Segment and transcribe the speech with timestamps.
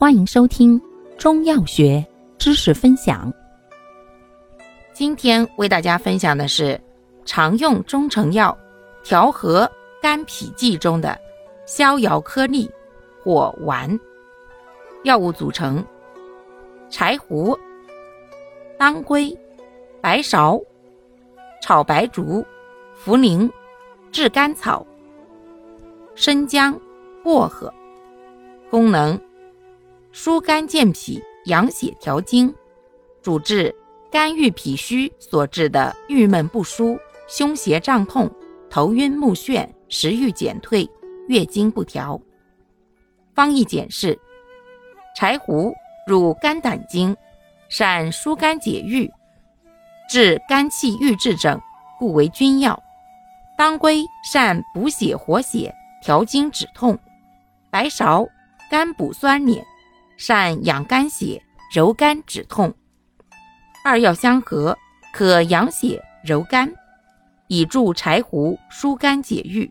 [0.00, 0.80] 欢迎收听
[1.18, 2.06] 中药学
[2.38, 3.32] 知识分享。
[4.92, 6.80] 今天为大家分享的是
[7.24, 8.56] 常用中成药
[9.02, 9.68] 调和
[10.00, 11.18] 肝脾剂中的
[11.66, 12.70] 逍遥颗粒
[13.24, 13.98] 或丸。
[15.02, 15.84] 药物组成：
[16.88, 17.58] 柴胡、
[18.78, 19.36] 当归、
[20.00, 20.62] 白芍、
[21.60, 22.46] 炒白术、
[23.04, 23.50] 茯苓、
[24.12, 24.86] 炙甘草、
[26.14, 26.80] 生姜、
[27.24, 27.74] 薄荷。
[28.70, 29.20] 功能。
[30.10, 32.52] 疏肝健脾、养血调经，
[33.22, 33.74] 主治
[34.10, 36.98] 肝郁脾虚所致的郁闷不舒、
[37.28, 38.30] 胸胁胀痛、
[38.70, 40.88] 头晕目眩、食欲减退、
[41.28, 42.20] 月经不调。
[43.34, 44.18] 方义简释：
[45.14, 45.72] 柴胡
[46.06, 47.14] 入肝胆经，
[47.68, 49.10] 善疏肝解郁，
[50.08, 51.60] 治肝气郁滞症，
[51.98, 52.82] 故为君药。
[53.56, 55.72] 当归善补血活血、
[56.02, 56.98] 调经止痛。
[57.70, 58.26] 白芍
[58.70, 59.62] 甘补酸敛。
[60.18, 61.40] 善养肝血、
[61.72, 62.74] 柔肝止痛，
[63.84, 64.76] 二药相合，
[65.14, 66.68] 可养血柔肝，
[67.46, 69.70] 以助柴胡疏肝解郁，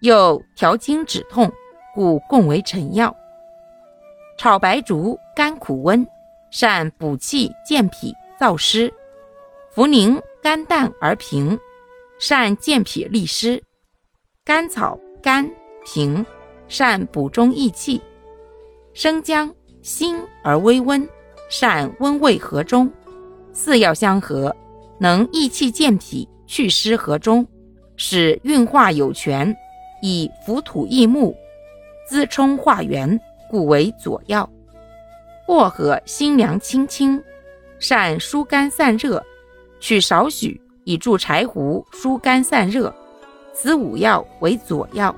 [0.00, 1.52] 又调经止痛，
[1.94, 3.14] 故共为臣药。
[4.36, 6.04] 炒白术甘苦温，
[6.50, 8.92] 善补气健脾燥湿；
[9.76, 11.56] 茯苓甘淡而平，
[12.18, 13.62] 善健脾利湿；
[14.44, 15.48] 甘草甘
[15.84, 16.26] 平，
[16.66, 18.02] 善补中益气。
[18.94, 21.06] 生姜辛而微温，
[21.50, 22.88] 善温胃和中，
[23.52, 24.54] 四药相合，
[25.00, 27.44] 能益气健脾、祛湿和中，
[27.96, 29.52] 使运化有权，
[30.00, 31.34] 以浮土益木，
[32.08, 34.48] 滋充化元，故为佐药。
[35.44, 37.20] 薄荷辛凉清清，
[37.80, 39.20] 善疏肝散热，
[39.80, 42.94] 取少许以助柴胡疏肝散热，
[43.52, 45.12] 此五药为佐药。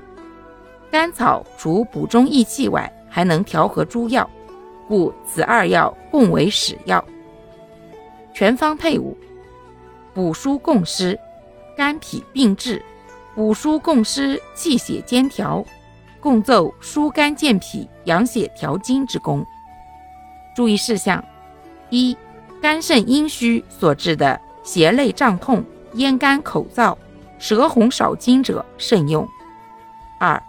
[0.89, 4.29] 甘草除补中益气外，还能调和诸药，
[4.87, 7.03] 故此二药共为使药。
[8.31, 9.17] 全方配伍：
[10.13, 11.19] 补疏共湿，
[11.75, 12.79] 肝脾并治；
[13.33, 15.65] 补疏共湿，气血兼调，
[16.19, 19.43] 共奏疏肝健脾、养血调经之功。
[20.55, 21.23] 注意事项：
[21.89, 22.15] 一、
[22.61, 26.95] 肝肾阴虚所致的胁肋胀痛、咽干口燥、
[27.39, 29.25] 舌红少津者慎用；
[30.19, 30.39] 二、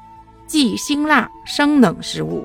[0.47, 2.45] 忌辛辣生冷食物。